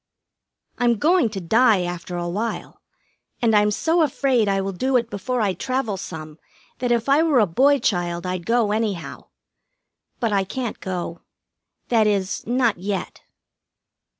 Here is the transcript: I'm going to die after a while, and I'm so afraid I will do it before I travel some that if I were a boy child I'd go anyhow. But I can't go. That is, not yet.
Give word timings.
I'm 0.79 0.95
going 0.97 1.29
to 1.29 1.39
die 1.39 1.83
after 1.83 2.17
a 2.17 2.27
while, 2.27 2.81
and 3.39 3.55
I'm 3.55 3.69
so 3.69 4.01
afraid 4.01 4.47
I 4.49 4.59
will 4.59 4.71
do 4.71 4.97
it 4.97 5.11
before 5.11 5.41
I 5.41 5.53
travel 5.53 5.95
some 5.95 6.39
that 6.79 6.91
if 6.91 7.07
I 7.07 7.21
were 7.21 7.37
a 7.39 7.45
boy 7.45 7.77
child 7.77 8.25
I'd 8.25 8.47
go 8.47 8.71
anyhow. 8.71 9.25
But 10.19 10.33
I 10.33 10.43
can't 10.43 10.79
go. 10.79 11.21
That 11.89 12.07
is, 12.07 12.43
not 12.47 12.79
yet. 12.79 13.21